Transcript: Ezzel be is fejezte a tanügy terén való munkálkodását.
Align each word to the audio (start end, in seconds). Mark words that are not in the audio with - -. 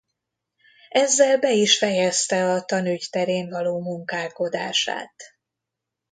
Ezzel 0.89 1.37
be 1.39 1.49
is 1.51 1.77
fejezte 1.77 2.49
a 2.51 2.61
tanügy 2.65 3.07
terén 3.11 3.49
való 3.49 3.79
munkálkodását. 3.81 5.13